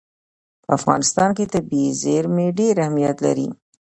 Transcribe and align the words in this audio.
په 0.63 0.69
افغانستان 0.77 1.29
کې 1.37 1.51
طبیعي 1.53 1.91
زیرمې 2.01 2.47
ډېر 2.59 2.75
اهمیت 2.85 3.17
لري. 3.25 3.47